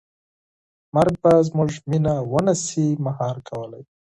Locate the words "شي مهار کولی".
2.65-3.83